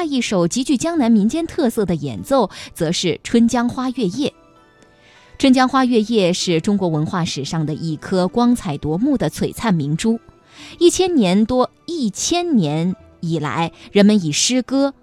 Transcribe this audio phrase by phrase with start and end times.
[0.00, 4.28] 外一首极具江南民间特色的演奏，则是《春江花月夜》。
[5.36, 10.18] 《春江花月夜》是中国文化史上的一颗光彩夺目的璀璨明珠。
[10.78, 14.94] 一千年多，一千年以来，人们以诗歌。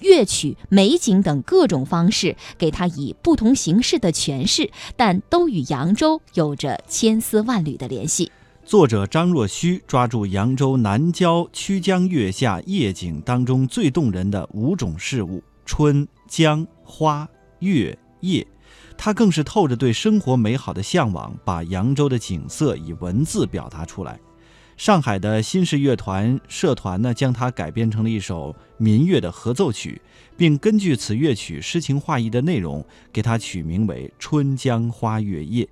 [0.00, 8.32] 乐曲、美景等各种方式，给它以不同形式的诠释，但都与扬州有着千丝万缕的联系。
[8.64, 18.46] 作者张若虚抓住扬州南郊曲江月下夜景当中最动人的五种事物：春、江、花、月、夜。
[18.96, 24.18] 他更是透着对生活美好的向往，把扬州的景色以文字表达出来。
[24.78, 30.00] 上海的新式乐团社团呢，将它改编成了一首民乐的合奏曲，
[30.38, 35.64] 并根据此乐曲诗情画意的内容，给它取名为《春江花月夜》。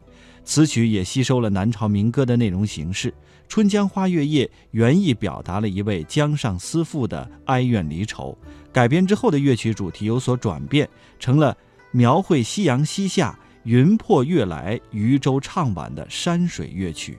[0.45, 3.11] 此曲也吸收了南朝民歌的内容形式，
[3.49, 8.37] 《春江花月夜》原意表达了一位江上思妇的哀怨离愁。
[8.73, 10.89] 改编之后的乐曲主题有所转变，
[11.21, 11.57] 成了
[11.91, 17.19] 描绘夕阳西下、云破月来、渔舟唱晚的山水乐曲。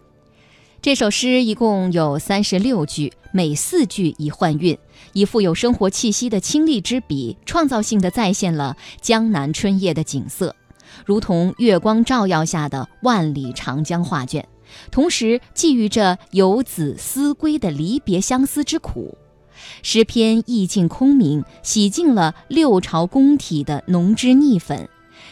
[0.81, 4.77] 这首诗一共有三十六句，每四句一换韵，
[5.13, 10.53] 以富有生活气息的清丽之笔，创造性的再现了江南春夜的景色，
[11.05, 14.47] 如同月光照耀下的万里长江画卷，
[14.91, 19.17] 同时寄予着游子思归的离别相思之苦。
[19.81, 24.89] 诗篇意境空明，洗净了六朝宫体的浓脂腻粉。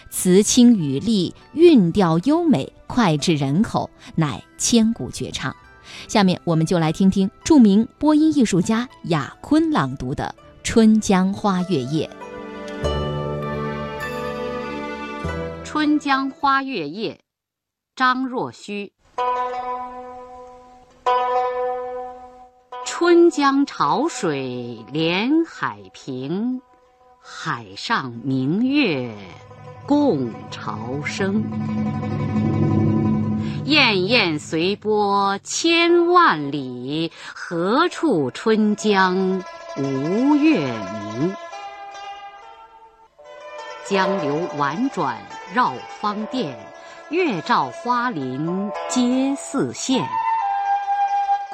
[0.10, 5.56] 词清语丽，韵调优美，脍炙人口，乃千古绝唱。
[6.08, 12.10] 下面我们就来听听著名播音艺术家雅坤朗读的《春江花月夜》。
[15.74, 17.14] 《春江花月夜》，
[17.96, 18.92] 张若虚。
[22.86, 26.62] 春江潮水连海平，
[27.22, 29.16] 海上明月。
[29.88, 31.42] 共潮生，
[33.64, 39.42] 滟滟随波千万里，何处春江
[39.78, 41.34] 无月明？
[43.88, 45.18] 江流婉转
[45.54, 46.58] 绕芳甸，
[47.10, 50.02] 月照花林皆似霰。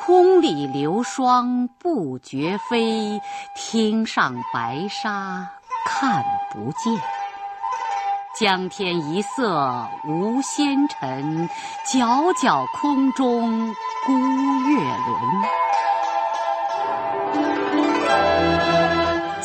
[0.06, 3.20] 空里流霜不觉飞，
[3.56, 5.50] 汀上白沙
[5.86, 7.02] 看不见。
[8.40, 11.50] 江天一色无纤尘，
[11.88, 13.74] 皎皎空中
[14.06, 15.67] 孤月轮。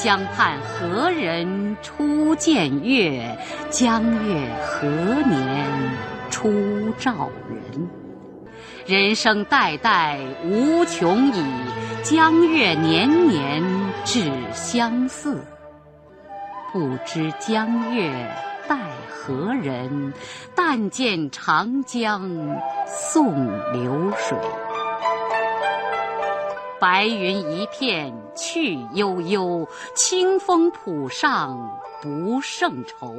[0.02, 3.38] 江畔何人初见月？
[3.70, 5.64] 江月何年
[6.28, 7.88] 初照人？
[8.84, 11.44] 人生代代无穷已，
[12.02, 13.62] 江月年年
[14.04, 15.40] 只相似。
[16.72, 18.10] 不知江月。
[18.68, 18.76] 待
[19.08, 20.12] 何人？
[20.56, 22.28] 但见长江
[22.86, 24.36] 送流水。
[26.82, 33.14] 白云一片去悠悠，清风浦上不胜愁。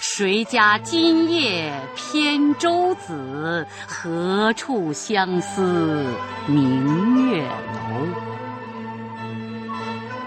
[0.00, 3.66] 谁家今夜扁舟子？
[3.86, 6.06] 何处相思
[6.46, 8.06] 明月楼？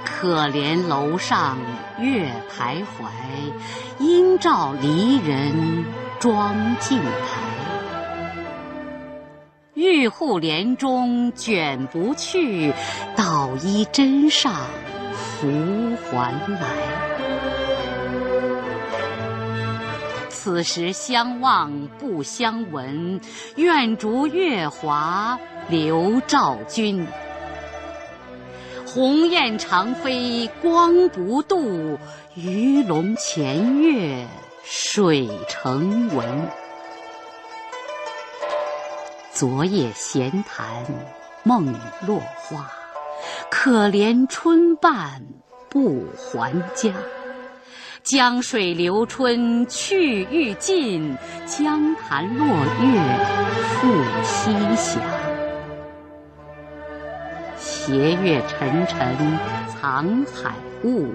[0.06, 1.58] 可怜楼上
[1.98, 3.10] 月徘徊，
[3.98, 5.84] 应照离人
[6.20, 7.41] 妆镜台。
[9.82, 12.72] 玉户帘中卷不去，
[13.16, 14.54] 捣衣砧上
[15.16, 16.68] 拂还来。
[20.30, 23.20] 此时相望不相闻，
[23.56, 27.08] 愿逐月华流照君。
[28.86, 31.98] 鸿雁长飞光不度，
[32.36, 34.28] 鱼龙潜跃
[34.64, 36.28] 水成文。
[39.42, 40.68] 昨夜闲谈
[41.42, 41.74] 梦
[42.06, 42.70] 落花，
[43.50, 45.20] 可怜春半
[45.68, 46.94] 不还家。
[48.04, 51.18] 江水流春去欲尽，
[51.48, 53.02] 江潭落月
[53.80, 53.92] 复
[54.22, 55.00] 西斜。
[57.58, 60.54] 斜月沉沉藏海
[60.84, 61.12] 雾，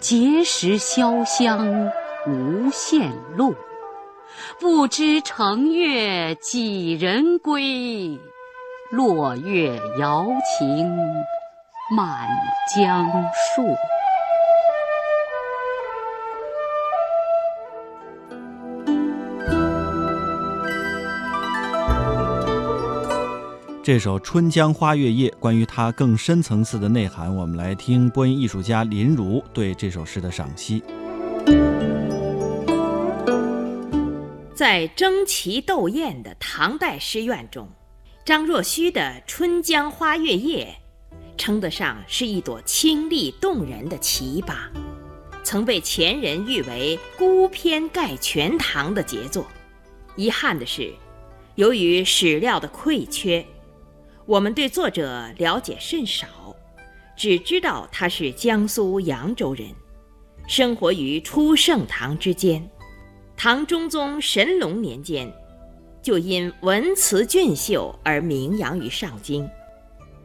[0.00, 1.90] 碣石潇湘
[2.28, 3.52] 无限路。
[4.60, 8.18] 不知乘月几人归？
[8.92, 10.26] 落月摇
[10.58, 10.88] 情
[11.96, 12.28] 满
[12.74, 13.74] 江树。
[23.82, 30.82] 这首《春江花月夜》，关于它更深层次的内涵，我们来听播音艺术家林如对这首诗的赏析。
[34.56, 37.68] 在争奇斗艳的唐代诗苑中，
[38.24, 40.74] 张若虚的《春江花月夜》
[41.36, 44.54] 称得上是一朵清丽动人的奇葩，
[45.44, 49.46] 曾被前人誉为孤篇盖全唐的杰作。
[50.16, 50.90] 遗憾的是，
[51.56, 53.44] 由于史料的匮缺。
[54.24, 56.56] 我们对作者了解甚少，
[57.14, 59.68] 只知道他是江苏扬州人，
[60.48, 62.66] 生活于初盛唐之间。
[63.36, 65.30] 唐中宗神龙年间，
[66.00, 69.46] 就因文辞俊秀而名扬于上京。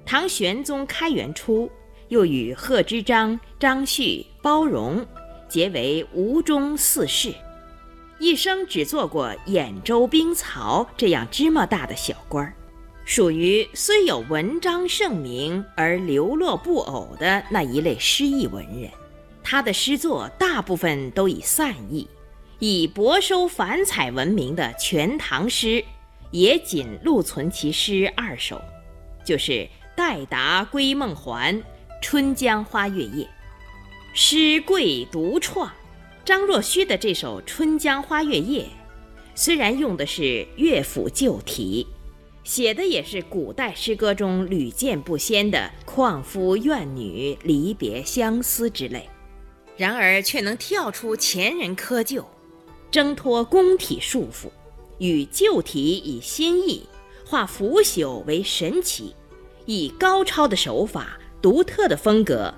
[0.06, 1.70] 唐玄宗开元初，
[2.08, 5.06] 又与贺知章、张旭、包容
[5.50, 7.34] 结为吴中四世，
[8.18, 12.54] 一生只做过兖州兵曹这样芝麻大的小官儿。
[13.04, 18.90] 属于虽有文章盛名而流落不偶的那一类诗意文人，
[19.44, 22.08] 他的诗作大部分都以散意，
[22.64, 25.68] 以博收繁采闻名的《全唐诗》，
[26.30, 28.62] 也仅录存其诗二首，
[29.26, 29.52] 就是
[29.96, 31.56] 《待答归梦还》
[32.04, 33.26] 《春江花月夜》。
[34.14, 35.72] 诗贵独创，
[36.24, 38.62] 张若虚的这首《春江花月夜》，
[39.34, 41.88] 虽然用的是乐府旧题。
[42.44, 49.10] 写的也是古代诗歌中屡见不鲜的旷夫怨女、离别相思之类，
[49.78, 52.24] 然而却能跳出前人窠臼，
[52.92, 54.52] 挣脱宫体束缚，
[55.00, 56.86] 与旧题以新意，
[57.26, 59.16] 化腐朽为神奇，
[59.66, 62.54] 以高超的手法、独特的风格，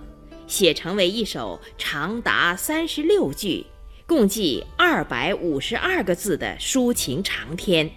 [0.47, 3.63] 写成为一首长达三十六句、
[4.07, 7.89] 共计二百五十二个字的抒情长篇。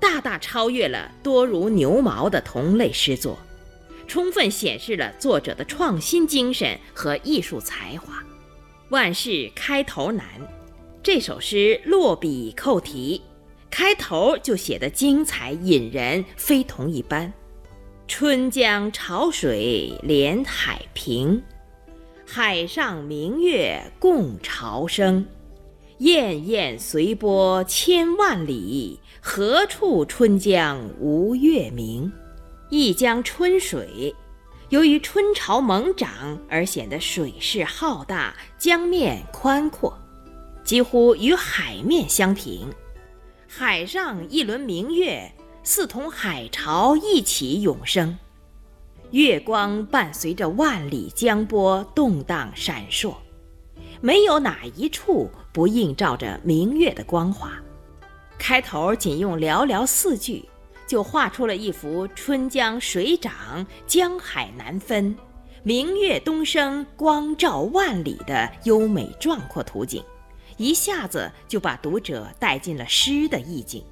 [0.00, 3.38] 大大超越了多如牛毛的同类诗作，
[4.06, 8.22] 充分显示了作者的创新精神和艺术才华。
[8.90, 10.26] 万事开头难，
[11.04, 13.20] 这首诗落笔扣题，
[13.70, 17.30] 开头就写得精彩引人，非同一般。
[18.08, 21.42] 春江潮水连海平，
[22.26, 25.26] 海上明月共潮生。
[25.98, 32.10] 滟滟随波千万里，何处春江无月明？
[32.70, 34.16] 一江春水，
[34.70, 39.94] 由于春潮猛涨而显得水势浩大，江面宽阔，
[40.64, 42.68] 几乎与海面相平。
[43.46, 45.30] 海上一轮明月，
[45.62, 48.16] 似同海潮一起涌生，
[49.10, 53.14] 月光伴随着万里江波动荡闪烁。
[54.00, 57.52] 没有哪一处不映照着明月的光华。
[58.38, 60.44] 开头仅用寥寥四句，
[60.86, 65.16] 就画出了一幅春江水涨、江海难分、
[65.62, 70.02] 明月东升、光照万里的优美壮阔图景，
[70.56, 73.84] 一下子就把读者带进了诗的意境。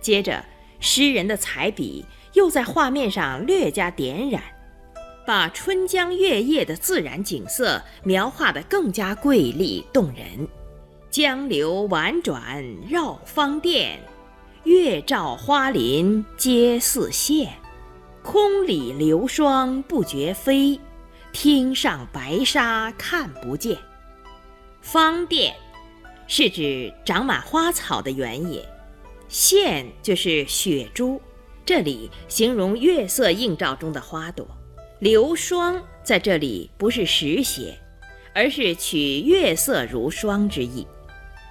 [0.00, 0.44] 接着，
[0.78, 4.42] 诗人的彩笔又在画面上略加点染。
[5.26, 10.48] 把春江月夜的自然景色描画得更加瑰丽动人，
[11.08, 14.00] 江流婉转绕芳甸，
[14.64, 17.48] 月照花林皆似霰，
[18.22, 20.80] 空里流霜不觉飞，
[21.32, 23.78] 汀上白沙看不见。
[24.80, 25.54] 芳甸
[26.32, 28.64] 是指长满花草的原野，
[29.28, 31.20] 霰就是雪珠，
[31.66, 34.46] 这里形容月色映照中的花朵。
[35.00, 37.76] 流霜在这里不是实写，
[38.32, 40.86] 而是取月色如霜之意。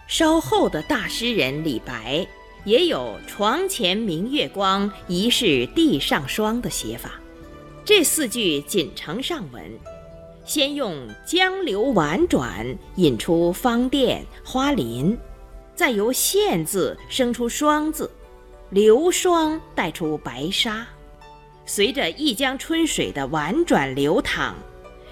[0.07, 2.25] 稍后的大诗人李白
[2.63, 7.19] 也有“床前明月光，疑是地上霜”的写法。
[7.83, 9.62] 这四句仅承上文，
[10.50, 12.65] 先用江流婉转
[12.96, 15.15] 引出芳甸花林，
[15.75, 18.10] 再由县字生出霜字，
[18.72, 20.88] 流霜带出白沙。
[21.68, 24.56] 随着一江春水的婉转流淌，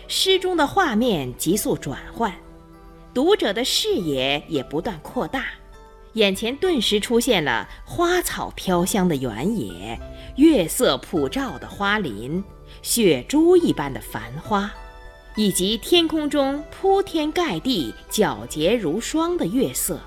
[0.08, 2.34] 诗中的画面急速转换，
[3.13, 5.50] 读者的视野也不断扩大，
[6.13, 10.00] 眼前顿时出现了花草飘香的原野、
[10.38, 12.44] 月色普照的花林、
[12.82, 14.74] 雪珠一般的繁花，
[15.38, 20.00] 以及天空中铺天盖地、皎洁如霜的月色，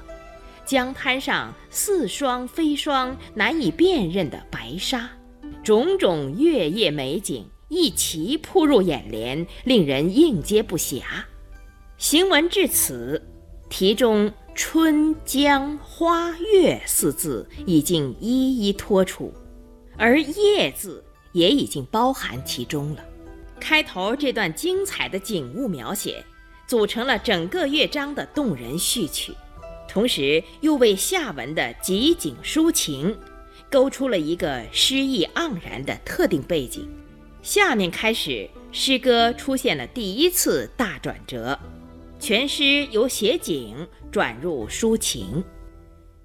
[0.66, 5.08] 江滩上似霜非霜、难以辨认的白沙。
[5.62, 11.00] 种种月夜美景一齐扑入眼帘，令人应接不暇。
[11.96, 13.22] 行文至此，
[13.68, 19.32] 题中“春江花月”四字已经一一托出，
[19.96, 23.04] 而“夜”字也已经包含其中了。
[23.60, 26.24] 开头这段精彩的景物描写，
[26.66, 29.32] 组成了整个乐章的动人序曲，
[29.86, 33.16] 同时又为下文的集景抒情，
[33.70, 36.88] 勾出了一个诗意盎然的特定背景。
[37.42, 41.58] 下面开始，诗歌出现了第一次大转折，
[42.18, 45.44] 全诗由写景转入抒情。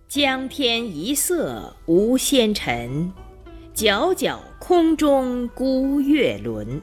[0.07, 3.11] 江天一色无纤尘，
[3.73, 6.81] 皎皎空中孤月轮。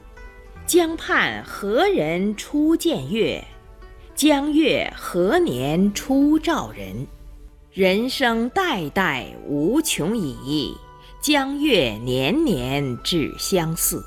[0.65, 3.43] 江畔何人初见月？
[4.15, 7.05] 江月何年初照人？
[7.73, 10.73] 人生代代无穷已，
[11.21, 14.01] 江月年年只相似。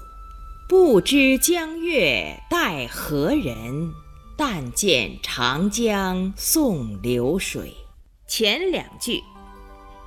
[0.67, 3.93] 不知江月待何人？
[4.35, 7.75] 但见长江送流水。
[8.27, 9.23] 前两句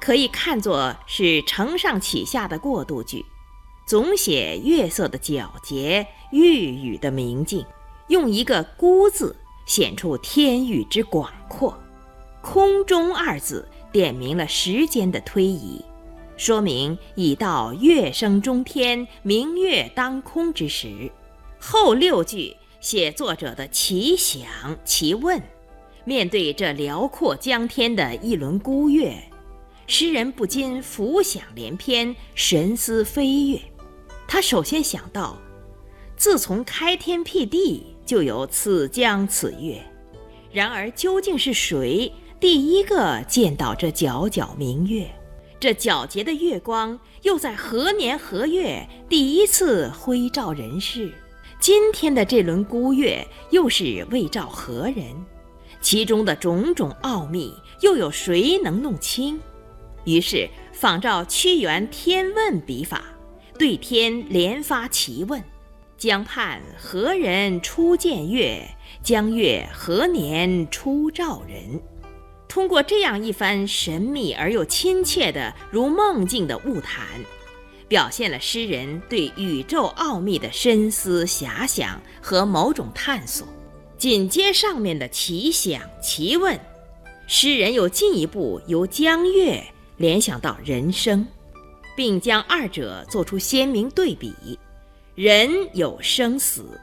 [0.01, 3.23] 可以看作是承上启下的过渡句，
[3.89, 7.65] 总写月色的皎洁、玉宇的明净，
[8.09, 11.75] 用一个“孤”字显出天域之广阔
[12.39, 15.83] ，“空中”二字点明了时间的推移。
[16.37, 21.11] 说明已到月升中天、明月当空之时。
[21.59, 24.47] 后六句写作者的奇想
[24.85, 25.41] 奇问，
[26.05, 29.17] 面对这辽阔江天的一轮孤月，
[29.87, 33.59] 诗人不禁浮想联翩、神思飞跃。
[34.31, 35.35] 他首先想到，
[36.15, 39.83] 自从开天辟地就有此江此月，
[40.51, 45.09] 然而究竟是谁第一个见到这皎皎明月？
[45.59, 51.11] 这皎洁的月光又在何年何月第一次辉照人世？
[51.59, 55.05] 今天的这轮孤月又是为照何人？
[55.81, 59.39] 其中的种种奥秘，又有谁能弄清？
[60.05, 63.03] 于是仿照屈原《天问》笔法，
[63.59, 65.43] 对天连发奇问
[65.99, 68.65] ：“江畔何人初见月？
[69.03, 71.81] 江月何年初照人？”
[72.47, 77.05] 通过这样一番神秘而又亲切的如梦境的物谈，
[77.89, 83.45] 表现了诗人对宇宙奥秘的深思遐想和某种探索。
[83.97, 86.57] 紧接上面的奇想奇问，
[87.27, 89.61] 诗人又进一步由江月
[89.97, 91.27] 联想到人生，
[91.99, 94.33] 并将二者做出鲜明对比。
[95.15, 96.79] 人有生死，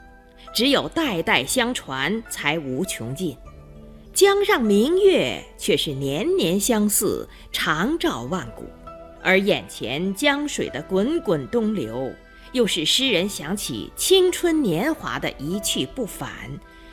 [0.53, 3.35] 只有代代相传，才无穷尽。
[4.13, 8.65] 江上明月却是年年相似，长照万古，
[9.23, 12.13] 而眼前江水的滚滚东流，
[12.51, 16.29] 又使诗人想起青春年华的一去不返，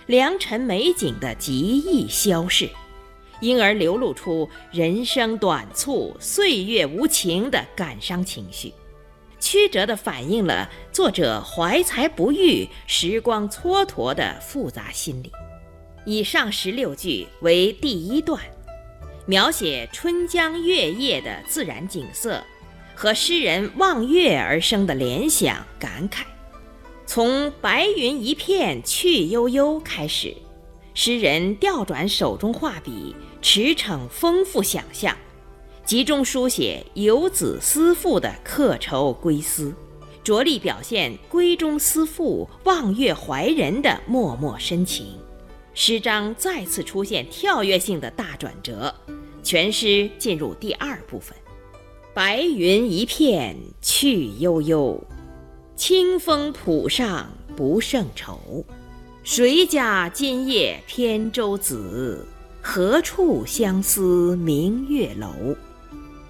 [0.07, 2.71] 良辰美景的极易消逝，
[3.41, 8.73] 因而流露出人生短促、岁月无情的感伤情绪，
[9.39, 15.31] 曲折地反映了作者怀才不遇、时光蹉跎的复杂心理。
[16.07, 18.41] 以上十六句为第一段，
[19.27, 22.43] 描写春江月夜的自然景色
[22.95, 26.25] 和诗人望月而生的联想感慨。
[27.07, 30.35] 从“白云一片去悠悠”开始，
[30.97, 35.17] 诗人调转手中画笔，驰骋丰富想象，
[35.85, 39.75] 集中书写游子思妇的客愁归思，
[40.23, 45.19] 着力表现闺中思妇望月怀人的脉脉深情。
[45.75, 48.95] 诗章再次出现跳跃性的大转折，
[49.43, 51.37] 全诗进入第二部分。
[52.15, 55.03] 白云一片去悠悠，
[55.75, 58.65] 清风浦上不胜愁。
[59.25, 62.27] 谁家今夜扁舟子？
[62.61, 65.57] 何处相思明月楼？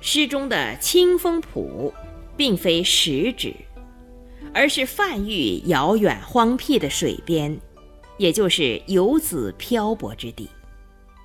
[0.01, 1.93] 诗中的清风浦，
[2.37, 3.53] 并非实指，
[4.53, 7.61] 而是泛喻遥远荒僻的水边。
[8.17, 10.49] 也就是游子漂泊之地，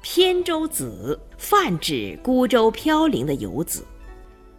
[0.01, 3.85] 扁舟子泛指孤舟飘零的游子，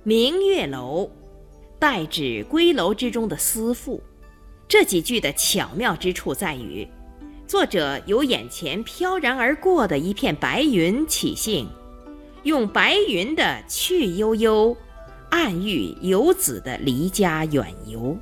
[0.05, 1.11] 明月楼
[1.77, 4.01] 代指归楼之中的思妇。
[4.69, 6.87] 这几句的巧妙之处在于，
[7.51, 11.69] 作者由眼前飘然而过的一片白云起兴，
[12.45, 14.77] 用白云的去悠悠，
[15.31, 18.17] 暗喻游子的离家远游，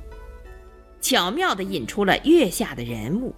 [0.99, 3.31] 巧妙地引出了月下的人物。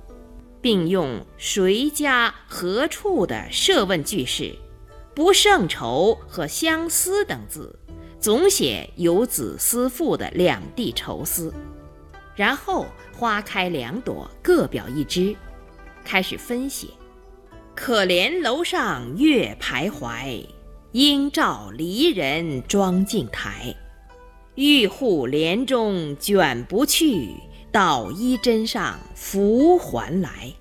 [0.62, 4.55] 并用“谁家何处”的设问句式
[5.13, 7.77] ，“不胜愁”和“相思”等字，
[8.17, 11.53] 总写游子思妇的两地愁思。
[12.33, 15.36] 然后花开两朵，各表一枝，
[16.03, 16.88] 开始分写
[17.75, 20.46] ：“可怜楼上月徘徊，
[20.91, 23.74] 应照离人妆镜台。”
[24.55, 27.29] 玉户帘中卷不去，
[27.72, 30.51] 捣衣砧上拂还来。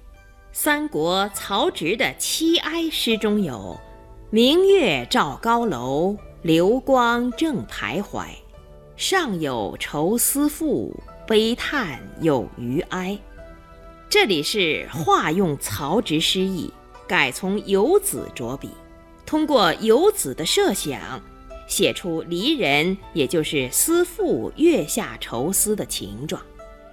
[0.52, 3.78] 三国曹植的七哀诗中有
[4.30, 8.26] “明月照高楼，流光正徘徊。
[8.96, 10.94] 上有愁思妇，
[11.26, 13.18] 悲叹有余哀。”
[14.10, 16.68] 这里是化用曹植诗意，
[17.06, 18.68] 改从游子着笔，
[19.24, 21.22] 通过游子的设想，
[21.68, 26.42] 写出离人，也就是思妇月下愁思的情状。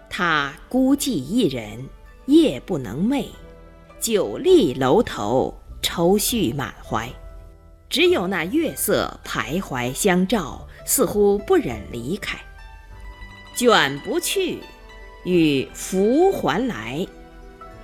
[0.08, 1.84] 他孤寂一人，
[2.28, 3.30] 夜不能寐，
[4.00, 7.12] 久立楼头，愁绪满怀。
[7.90, 12.38] 只有那月色徘徊相照，似乎不忍离开。
[13.56, 14.60] 卷不去。
[15.28, 17.06] 与拂还来，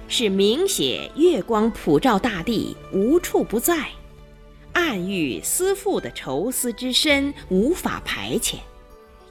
[0.07, 3.89] 是明写月光普照大地，无处不在，
[4.71, 8.55] 暗喻思妇的愁思之深无法排遣，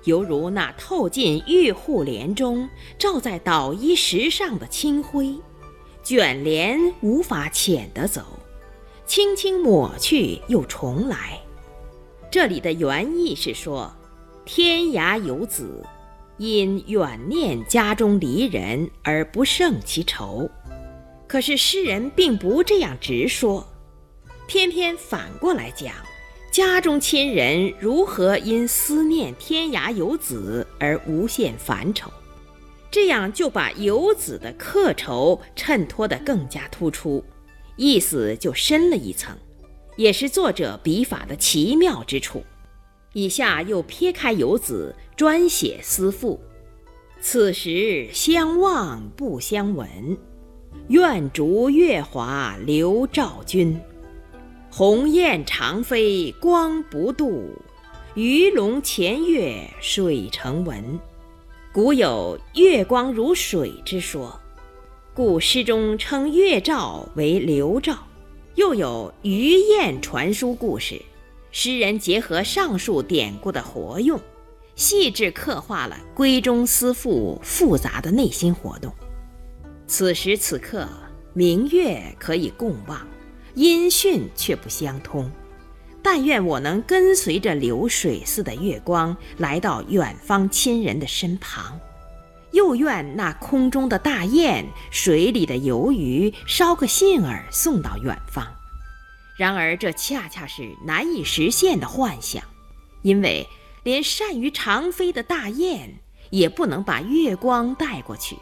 [0.04, 5.35] 犹如那透进玉户帘中，照在捣衣石上的清辉，
[6.02, 8.21] 卷帘无法遣得走，
[9.07, 11.40] 轻轻抹去又重来。
[12.31, 13.90] 这里的原意是说，
[14.45, 15.83] 天涯游子。
[16.42, 20.50] 因远念家中离人而不胜其愁，
[21.28, 23.64] 可是诗人并不这样直说，
[24.49, 25.94] 偏偏反过来讲，
[26.50, 32.11] 家中亲人如何因思念天涯游子而无限烦愁，
[32.90, 37.25] 这样就把游子的客愁衬托得更加突出，
[37.76, 39.38] 意思就深了一层，
[39.96, 42.42] 也是作者笔法的奇妙之处。
[43.14, 46.40] 以下又撇开游子，专写思妇。
[47.20, 50.18] 此时相望不相闻，
[50.88, 53.80] 愿逐月华流照君。
[54.68, 57.50] 鸿雁长飞光不度，
[58.16, 60.98] 鱼龙潜跃水成文。
[61.72, 64.40] 古有月光如水之说，
[65.14, 67.96] 故诗中称月照为流照。
[68.56, 71.00] 又有鱼雁传书故事。
[71.52, 74.18] 诗人结合上述典故的活用，
[74.83, 78.92] 细致刻画了闺中思妇复杂的内心活动。
[79.87, 80.88] 此时此刻，
[81.35, 83.07] 明月可以共望，
[83.55, 85.31] 音讯却不相通。
[86.03, 91.79] 但愿我能跟随着流水似的月光，来到远方亲人的身旁；
[92.51, 98.45] 又愿那空中的大雁、水里的游鱼，捎个信儿送到远方。
[99.38, 102.42] 然而，这恰恰是难以实现的幻想，
[103.03, 103.47] 因为
[103.83, 105.95] 连善于长飞的大雁
[106.31, 108.37] 也不能把月光带过去。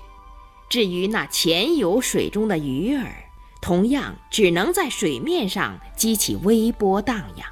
[0.69, 3.13] 至于那潜游水中的鱼儿，
[3.61, 7.47] 同样只能在水面上激起微波荡漾。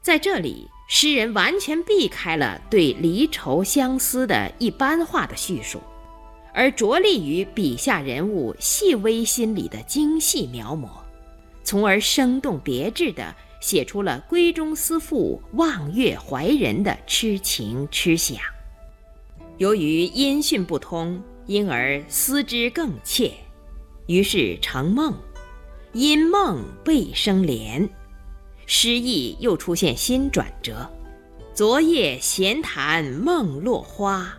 [0.00, 5.80] 在这里，诗人完全避开了对离愁相思的一般化的叙述，
[6.54, 10.88] 而着力于笔下人物细微心理的精细描摹。
[11.62, 18.38] 从而生动别致地写出了闺中思妇望月怀人的痴情痴想。
[19.58, 23.32] 由于音讯不通，因而思之更切，
[24.06, 25.14] 于是成梦，
[25.92, 27.88] 因梦被生怜。
[28.66, 30.90] 诗意又出现新转折。
[31.52, 34.32] 昨夜闲谈梦落花，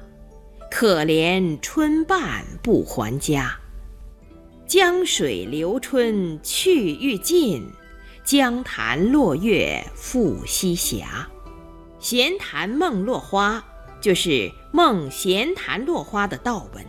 [0.72, 3.56] 可怜春半不还家。
[4.66, 7.70] 江水流春去欲尽，
[8.24, 11.06] 江潭落月复西斜。
[12.00, 13.64] 闲潭梦落花，
[14.00, 16.86] 就是梦闲潭落花的道文。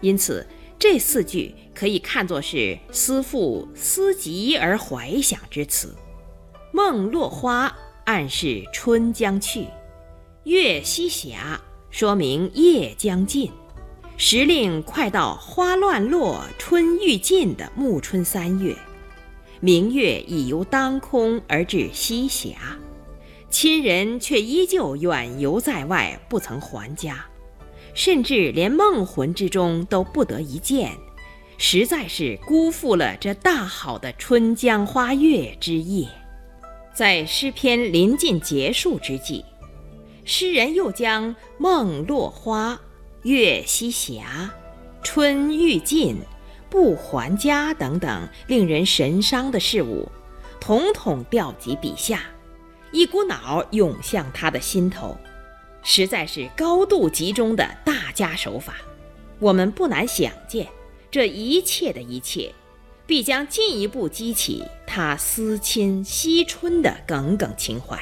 [0.00, 0.46] 因此，
[0.78, 5.94] 这四句可以看作是思妇思极而怀想之词。
[6.72, 9.66] 梦落花暗示春将去，
[10.44, 11.36] 月西斜
[11.90, 13.50] 说明夜将近。
[14.16, 18.76] 时令快到花乱落、春欲尽的暮春三月，
[19.60, 22.78] 明月已由当空而至西霞，
[23.50, 27.24] 亲人却依旧远游在外，不曾还家，
[27.94, 30.92] 甚至连梦魂之中都不得一见，
[31.56, 36.08] 实在是辜负了这大好的春江花月之夜。
[36.94, 39.44] 在诗篇临近结束之际，
[40.24, 42.78] 诗人又将梦落花。
[43.22, 44.48] 月西霞，
[45.02, 46.16] 春欲尽，
[46.70, 50.10] 不还家等等令人神伤的事物，
[50.60, 52.22] 统统调集笔下，
[52.92, 55.16] 一股脑涌向他的心头，
[55.82, 58.74] 实在是高度集中的大家手法。
[59.38, 60.66] 我们不难想见，
[61.10, 62.52] 这一切的一切，
[63.06, 67.98] 必将进一步激起他思亲惜春的耿耿情怀。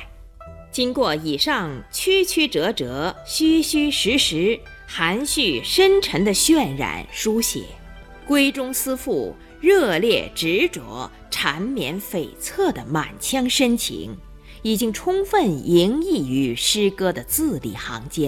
[0.72, 7.64] 经过以上曲曲折折、虚虚实实、含蓄深沉的渲染书写，
[8.26, 14.16] 闺中思妇热烈执着、缠绵悱恻的满腔深情，
[14.62, 18.24] 已经充分盈溢于诗歌的字里行间。